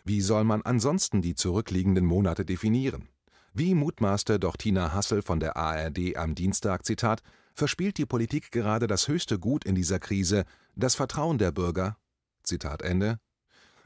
Wie 0.04 0.22
soll 0.22 0.44
man 0.44 0.62
ansonsten 0.62 1.24
die 1.24 1.34
zurückliegenden 1.34 2.06
Monate 2.06 2.46
definieren? 2.46 3.10
Wie 3.52 3.74
mutmaßte 3.74 4.40
doch 4.40 4.56
Tina 4.56 4.94
Hassel 4.94 5.24
von 5.24 5.40
der 5.40 5.58
ARD 5.58 6.16
am 6.16 6.36
Dienstag, 6.36 6.86
Zitat, 6.86 7.24
verspielt 7.56 7.98
die 7.98 8.06
Politik 8.06 8.52
gerade 8.52 8.86
das 8.86 9.08
höchste 9.08 9.40
Gut 9.40 9.66
in 9.66 9.74
dieser 9.74 9.98
Krise, 9.98 10.46
das 10.76 10.94
Vertrauen 10.94 11.40
der 11.40 11.52
Bürger? 11.52 11.98
Zitat 12.44 12.84
Ende. 12.84 13.20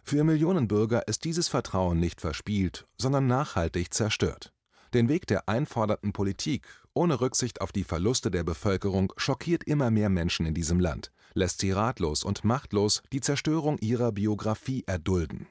Für 0.03 0.25
Millionen 0.25 0.67
Bürger 0.67 1.07
ist 1.07 1.23
dieses 1.23 1.47
Vertrauen 1.47 2.01
nicht 2.01 2.19
verspielt, 2.19 2.85
sondern 2.97 3.27
nachhaltig 3.27 3.93
zerstört. 3.93 4.52
Den 4.93 5.09
Weg 5.09 5.25
der 5.25 5.49
einfordernden 5.49 6.13
Politik, 6.13 6.67
ohne 6.93 7.19
Rücksicht 7.19 7.61
auf 7.61 7.71
die 7.71 7.83
Verluste 7.83 8.29
der 8.29 8.43
Bevölkerung, 8.43 9.11
schockiert 9.17 9.63
immer 9.63 9.89
mehr 9.89 10.09
Menschen 10.09 10.45
in 10.45 10.53
diesem 10.53 10.79
Land, 10.79 11.11
lässt 11.33 11.61
sie 11.61 11.71
ratlos 11.71 12.23
und 12.23 12.43
machtlos 12.43 13.01
die 13.11 13.21
Zerstörung 13.21 13.79
ihrer 13.79 14.11
Biografie 14.11 14.83
erdulden. 14.85 15.47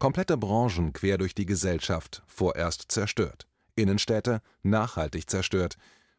Komplette 0.00 0.36
Branchen 0.36 0.92
quer 0.92 1.18
durch 1.18 1.36
die 1.36 1.46
Gesellschaft 1.46 2.24
vorerst 2.26 2.86
zerstört, 2.88 3.46
Innenstädte 3.76 4.42
nachhaltig 4.62 5.30
zerstört, 5.30 5.76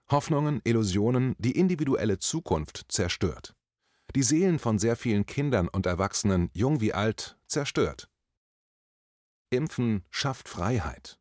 Hoffnungen, 0.10 0.62
Illusionen, 0.64 1.36
die 1.40 1.58
individuelle 1.58 2.20
Zukunft 2.20 2.86
zerstört. 2.88 3.54
Die 4.16 4.24
Seelen 4.24 4.60
von 4.60 4.80
sehr 4.80 4.96
vielen 4.96 5.26
Kindern 5.26 5.68
und 5.68 5.86
Erwachsenen, 5.86 6.50
jung 6.54 6.80
wie 6.80 6.94
alt, 6.94 7.38
zerstört. 7.48 8.10
Impfen 9.50 10.06
schafft 10.10 10.48
Freiheit. 10.48 11.21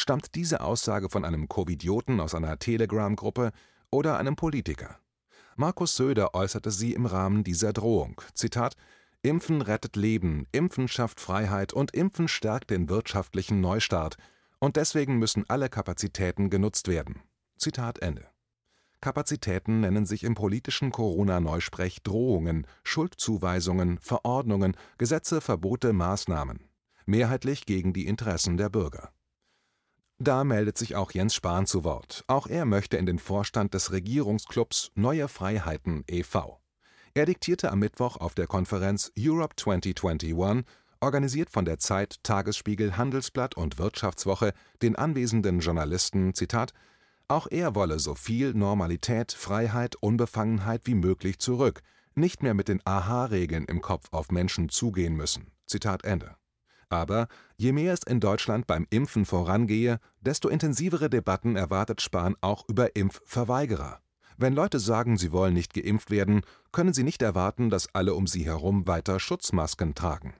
Stammt 0.00 0.34
diese 0.34 0.62
Aussage 0.62 1.10
von 1.10 1.26
einem 1.26 1.46
Covidioten 1.46 2.20
aus 2.20 2.34
einer 2.34 2.58
Telegram-Gruppe 2.58 3.52
oder 3.90 4.16
einem 4.16 4.34
Politiker? 4.34 4.98
Markus 5.56 5.94
Söder 5.94 6.34
äußerte 6.34 6.70
sie 6.70 6.94
im 6.94 7.04
Rahmen 7.04 7.44
dieser 7.44 7.74
Drohung. 7.74 8.18
Zitat: 8.32 8.76
Impfen 9.20 9.60
rettet 9.60 9.96
Leben, 9.96 10.46
Impfen 10.52 10.88
schafft 10.88 11.20
Freiheit 11.20 11.74
und 11.74 11.90
Impfen 11.90 12.28
stärkt 12.28 12.70
den 12.70 12.88
wirtschaftlichen 12.88 13.60
Neustart. 13.60 14.16
Und 14.58 14.76
deswegen 14.76 15.18
müssen 15.18 15.44
alle 15.48 15.68
Kapazitäten 15.68 16.48
genutzt 16.48 16.88
werden. 16.88 17.20
Zitat 17.58 17.98
Ende. 17.98 18.26
Kapazitäten 19.02 19.80
nennen 19.80 20.06
sich 20.06 20.24
im 20.24 20.34
politischen 20.34 20.92
Corona-Neusprech 20.92 22.02
Drohungen, 22.02 22.66
Schuldzuweisungen, 22.84 23.98
Verordnungen, 23.98 24.78
Gesetze, 24.96 25.42
Verbote, 25.42 25.92
Maßnahmen. 25.92 26.70
Mehrheitlich 27.04 27.66
gegen 27.66 27.92
die 27.92 28.06
Interessen 28.06 28.56
der 28.56 28.70
Bürger. 28.70 29.12
Da 30.22 30.44
meldet 30.44 30.76
sich 30.76 30.96
auch 30.96 31.12
Jens 31.12 31.34
Spahn 31.34 31.64
zu 31.64 31.82
Wort. 31.82 32.24
Auch 32.26 32.46
er 32.46 32.66
möchte 32.66 32.98
in 32.98 33.06
den 33.06 33.18
Vorstand 33.18 33.72
des 33.72 33.90
Regierungsclubs 33.90 34.90
Neue 34.94 35.28
Freiheiten 35.28 36.04
e.V. 36.06 36.60
Er 37.14 37.24
diktierte 37.24 37.72
am 37.72 37.78
Mittwoch 37.78 38.18
auf 38.18 38.34
der 38.34 38.46
Konferenz 38.46 39.10
Europe 39.18 39.56
2021, 39.56 40.34
organisiert 41.00 41.48
von 41.48 41.64
der 41.64 41.78
Zeit, 41.78 42.22
Tagesspiegel, 42.22 42.98
Handelsblatt 42.98 43.56
und 43.56 43.78
Wirtschaftswoche, 43.78 44.52
den 44.82 44.94
anwesenden 44.94 45.60
Journalisten: 45.60 46.34
Zitat, 46.34 46.74
Auch 47.26 47.46
er 47.50 47.74
wolle 47.74 47.98
so 47.98 48.14
viel 48.14 48.52
Normalität, 48.52 49.32
Freiheit, 49.32 49.96
Unbefangenheit 49.96 50.82
wie 50.84 50.96
möglich 50.96 51.38
zurück, 51.38 51.80
nicht 52.14 52.42
mehr 52.42 52.52
mit 52.52 52.68
den 52.68 52.82
Aha-Regeln 52.84 53.64
im 53.64 53.80
Kopf 53.80 54.08
auf 54.10 54.30
Menschen 54.30 54.68
zugehen 54.68 55.16
müssen. 55.16 55.50
Zitat 55.64 56.04
Ende. 56.04 56.36
Aber 56.90 57.28
je 57.56 57.72
mehr 57.72 57.94
es 57.94 58.02
in 58.02 58.20
Deutschland 58.20 58.66
beim 58.66 58.86
Impfen 58.90 59.24
vorangehe, 59.24 60.00
desto 60.20 60.48
intensivere 60.48 61.08
Debatten 61.08 61.56
erwartet 61.56 62.02
Spahn 62.02 62.36
auch 62.40 62.68
über 62.68 62.96
Impfverweigerer. 62.96 64.00
Wenn 64.36 64.54
Leute 64.54 64.80
sagen, 64.80 65.16
sie 65.16 65.32
wollen 65.32 65.54
nicht 65.54 65.72
geimpft 65.72 66.10
werden, 66.10 66.42
können 66.72 66.92
sie 66.92 67.04
nicht 67.04 67.22
erwarten, 67.22 67.70
dass 67.70 67.94
alle 67.94 68.14
um 68.14 68.26
sie 68.26 68.44
herum 68.44 68.86
weiter 68.86 69.20
Schutzmasken 69.20 69.94
tragen. 69.94 70.34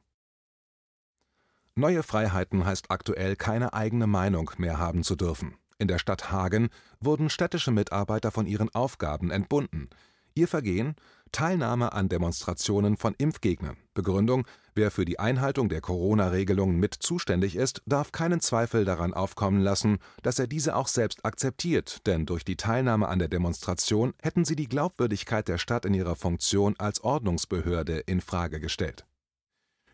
Neue 1.77 2.03
Freiheiten 2.03 2.65
heißt 2.65 2.91
aktuell 2.91 3.37
keine 3.37 3.73
eigene 3.73 4.07
Meinung 4.07 4.51
mehr 4.59 4.79
haben 4.79 5.05
zu 5.05 5.17
dürfen. 5.17 5.55
In 5.79 5.87
der 5.87 5.99
Stadt 5.99 6.33
Hagen 6.33 6.69
wurden 7.01 7.31
städtische 7.31 7.71
Mitarbeiter 7.71 8.33
von 8.33 8.47
ihren 8.47 8.75
Aufgaben 8.75 9.31
entbunden. 9.31 9.89
Ihr 10.35 10.49
Vergehen 10.49 10.97
Teilnahme 11.33 11.93
an 11.93 12.09
Demonstrationen 12.09 12.97
von 12.97 13.15
Impfgegnern. 13.17 13.77
Begründung 13.95 14.47
Wer 14.75 14.91
für 14.91 15.05
die 15.05 15.19
Einhaltung 15.19 15.69
der 15.69 15.81
Corona-Regelungen 15.81 16.79
mit 16.79 16.95
zuständig 16.95 17.57
ist, 17.57 17.83
darf 17.87 18.13
keinen 18.13 18.41
Zweifel 18.41 18.85
daran 18.85 19.13
aufkommen 19.13 19.61
lassen, 19.61 19.99
dass 20.23 20.39
er 20.39 20.47
diese 20.47 20.77
auch 20.77 20.87
selbst 20.87 21.25
akzeptiert, 21.25 22.07
denn 22.07 22.25
durch 22.25 22.45
die 22.45 22.57
Teilnahme 22.57 23.09
an 23.09 23.19
der 23.19 23.29
Demonstration 23.29 24.15
hätten 24.23 24.45
sie 24.45 24.57
die 24.57 24.69
Glaubwürdigkeit 24.69 25.49
der 25.49 25.59
Stadt 25.59 25.85
in 25.85 25.95
ihrer 25.95 26.15
Funktion 26.15 26.77
als 26.79 27.03
Ordnungsbehörde 27.03 27.99
in 27.99 28.21
Frage 28.21 28.61
gestellt. 28.61 29.07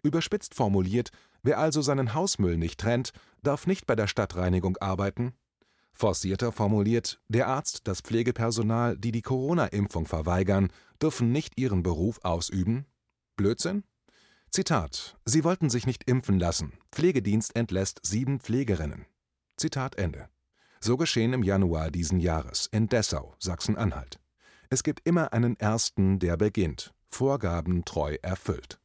Überspitzt 0.02 0.54
formuliert, 0.54 1.10
wer 1.42 1.58
also 1.58 1.80
seinen 1.80 2.14
Hausmüll 2.14 2.58
nicht 2.58 2.78
trennt, 2.78 3.12
darf 3.42 3.66
nicht 3.66 3.86
bei 3.86 3.96
der 3.96 4.06
Stadtreinigung 4.06 4.76
arbeiten, 4.76 5.32
Forcierter 5.96 6.52
formuliert, 6.52 7.22
der 7.28 7.48
Arzt, 7.48 7.88
das 7.88 8.02
Pflegepersonal, 8.02 8.98
die 8.98 9.12
die 9.12 9.22
Corona-Impfung 9.22 10.04
verweigern, 10.04 10.70
dürfen 11.00 11.32
nicht 11.32 11.58
ihren 11.58 11.82
Beruf 11.82 12.20
ausüben? 12.22 12.84
Blödsinn? 13.36 13.82
Zitat: 14.56 15.18
Sie 15.26 15.44
wollten 15.44 15.68
sich 15.68 15.86
nicht 15.86 16.08
impfen 16.08 16.38
lassen. 16.38 16.72
Pflegedienst 16.90 17.54
entlässt 17.54 18.00
sieben 18.02 18.40
Pflegerinnen. 18.40 19.04
Zitat 19.58 19.98
Ende. 19.98 20.30
So 20.80 20.96
geschehen 20.96 21.34
im 21.34 21.42
Januar 21.42 21.90
diesen 21.90 22.20
Jahres 22.20 22.66
in 22.72 22.88
Dessau, 22.88 23.34
Sachsen-Anhalt. 23.38 24.18
Es 24.70 24.82
gibt 24.82 25.06
immer 25.06 25.34
einen 25.34 25.60
Ersten, 25.60 26.20
der 26.20 26.38
beginnt, 26.38 26.94
Vorgaben 27.10 27.84
treu 27.84 28.16
erfüllt. 28.22 28.80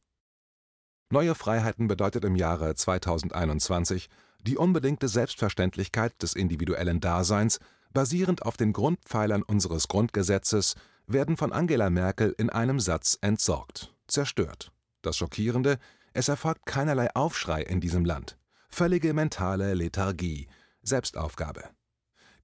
Neue 1.08 1.34
Freiheiten 1.34 1.88
bedeutet 1.88 2.26
im 2.26 2.36
Jahre 2.36 2.74
2021 2.74 4.10
die 4.42 4.58
unbedingte 4.58 5.08
Selbstverständlichkeit 5.08 6.22
des 6.22 6.34
individuellen 6.34 7.00
Daseins, 7.00 7.60
basierend 7.94 8.42
auf 8.42 8.58
den 8.58 8.74
Grundpfeilern 8.74 9.42
unseres 9.42 9.88
Grundgesetzes, 9.88 10.74
werden 11.06 11.38
von 11.38 11.50
Angela 11.50 11.88
Merkel 11.88 12.34
in 12.36 12.50
einem 12.50 12.78
Satz 12.78 13.16
entsorgt, 13.22 13.94
zerstört. 14.06 14.71
Das 15.02 15.16
Schockierende, 15.16 15.78
es 16.14 16.28
erfolgt 16.28 16.64
keinerlei 16.64 17.14
Aufschrei 17.14 17.62
in 17.62 17.80
diesem 17.80 18.04
Land. 18.04 18.38
Völlige 18.68 19.12
mentale 19.12 19.74
Lethargie, 19.74 20.46
Selbstaufgabe. 20.82 21.64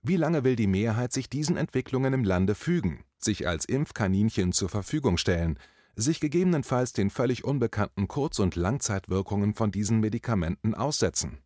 Wie 0.03 0.17
lange 0.17 0.45
will 0.45 0.57
die 0.57 0.67
Mehrheit 0.67 1.13
sich 1.13 1.29
diesen 1.29 1.57
Entwicklungen 1.57 2.13
im 2.13 2.25
Lande 2.25 2.55
fügen, 2.55 3.05
sich 3.19 3.49
als 3.49 3.65
Impfkaninchen 3.65 4.53
zur 4.53 4.69
Verfügung 4.69 5.19
stellen, 5.19 5.59
sich 5.97 6.21
gegebenenfalls 6.21 6.93
den 6.93 7.11
völlig 7.11 7.45
unbekannten 7.45 8.09
Kurz- 8.09 8.39
und 8.39 8.57
Langzeitwirkungen 8.57 9.55
von 9.55 9.71
diesen 9.71 10.01
Medikamenten 10.01 10.75
aussetzen? 10.75 11.39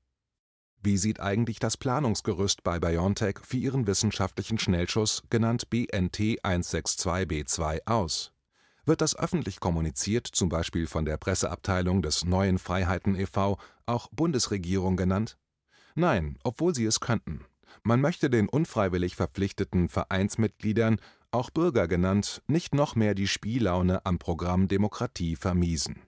Wie 0.83 0.97
sieht 0.97 1.21
eigentlich 1.21 1.59
das 1.59 1.77
Planungsgerüst 1.77 2.63
bei 2.65 2.81
BioNTech 2.81 3.39
für 3.43 3.57
ihren 3.57 3.87
wissenschaftlichen 3.87 4.59
Schnellschuss, 4.59 5.23
genannt 5.31 5.71
BNT 5.71 6.43
162b2, 6.43 7.87
aus? 7.87 8.32
Wird 8.85 9.01
das 9.01 9.17
öffentlich 9.17 9.61
kommuniziert, 9.61 10.27
zum 10.27 10.49
Beispiel 10.49 10.87
von 10.87 11.05
der 11.05 11.17
Presseabteilung 11.17 12.03
des 12.03 12.25
Neuen 12.25 12.59
Freiheiten 12.59 13.15
e.V., 13.15 13.59
auch 13.87 14.09
Bundesregierung 14.11 14.97
genannt? 14.97 15.39
Nein, 15.95 16.39
obwohl 16.43 16.75
sie 16.75 16.85
es 16.85 17.01
könnten. 17.01 17.45
Man 17.85 18.01
möchte 18.01 18.29
den 18.29 18.49
unfreiwillig 18.49 19.17
verpflichteten 19.17 19.89
Vereinsmitgliedern, 19.89 20.99
auch 21.31 21.51
Bürger 21.51 21.89
genannt, 21.89 22.43
nicht 22.47 22.75
noch 22.75 22.95
mehr 22.97 23.15
die 23.15 23.29
Spiellaune 23.29 24.05
am 24.05 24.19
Programm 24.19 24.69
Demokratie 24.69 25.37
vermiesen. 25.37 26.03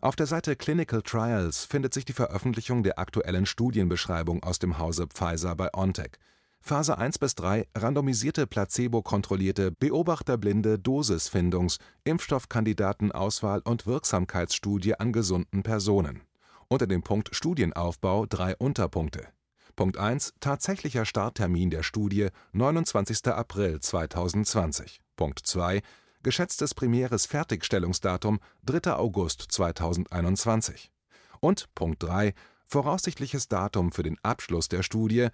Auf 0.00 0.16
der 0.16 0.26
Seite 0.26 0.56
Clinical 0.56 1.02
Trials 1.02 1.64
findet 1.64 1.94
sich 1.94 2.04
die 2.04 2.12
Veröffentlichung 2.12 2.82
der 2.82 2.98
aktuellen 2.98 3.46
Studienbeschreibung 3.46 4.42
aus 4.42 4.58
dem 4.58 4.78
Hause 4.78 5.06
Pfizer 5.06 5.54
bei 5.54 5.70
OnTech. 5.72 6.18
Phase 6.64 6.96
1 6.96 7.18
bis 7.18 7.34
3 7.34 7.66
randomisierte 7.74 8.46
placebo-kontrollierte 8.46 9.72
beobachterblinde 9.72 10.76
Dosisfindungs-, 10.76 11.80
Impfstoffkandidatenauswahl 12.04 13.62
und 13.64 13.86
Wirksamkeitsstudie 13.86 14.94
an 14.94 15.12
gesunden 15.12 15.64
Personen. 15.64 16.22
Unter 16.68 16.86
dem 16.86 17.02
Punkt 17.02 17.34
Studienaufbau 17.34 18.26
drei 18.26 18.56
Unterpunkte 18.56 19.26
Punkt 19.74 19.96
1 19.96 20.34
Tatsächlicher 20.38 21.04
Starttermin 21.04 21.70
der 21.70 21.82
Studie 21.82 22.28
29. 22.52 23.26
April 23.26 23.80
2020. 23.80 25.00
Punkt 25.16 25.40
2 25.40 25.82
Geschätztes 26.22 26.74
primäres 26.74 27.26
Fertigstellungsdatum 27.26 28.38
3. 28.66 28.92
August 28.92 29.46
2021. 29.50 30.92
Und 31.40 31.74
Punkt 31.74 32.02
3 32.04 32.34
Voraussichtliches 32.72 33.48
Datum 33.48 33.92
für 33.92 34.02
den 34.02 34.16
Abschluss 34.22 34.68
der 34.68 34.82
Studie 34.82 35.28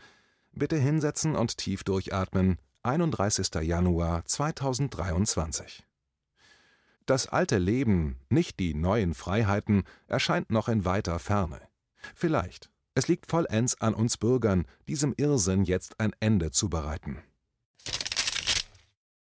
Bitte 0.58 0.76
hinsetzen 0.76 1.36
und 1.36 1.56
tief 1.56 1.84
durchatmen 1.84 2.58
31. 2.82 3.54
Januar 3.62 4.24
2023. 4.24 5.86
Das 7.06 7.28
alte 7.28 7.58
Leben, 7.58 8.18
nicht 8.28 8.58
die 8.58 8.74
neuen 8.74 9.14
Freiheiten, 9.14 9.84
erscheint 10.08 10.50
noch 10.50 10.68
in 10.68 10.84
weiter 10.84 11.20
Ferne. 11.20 11.60
Vielleicht 12.16 12.70
es 12.94 13.06
liegt 13.06 13.30
vollends 13.30 13.80
an 13.80 13.94
uns 13.94 14.16
Bürgern, 14.16 14.66
diesem 14.88 15.14
Irrsinn 15.16 15.62
jetzt 15.62 16.00
ein 16.00 16.12
Ende 16.18 16.50
zu 16.50 16.68
bereiten 16.68 17.22